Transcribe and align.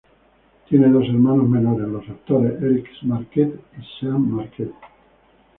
Tiene 0.67 0.89
dos 0.89 1.05
hermanos 1.09 1.47
menores, 1.47 1.87
los 1.87 2.09
actores 2.09 2.59
Eric 2.59 2.87
Marquette 3.03 3.61
y 3.79 3.99
Sean 3.99 4.31
Marquette. 4.31 4.73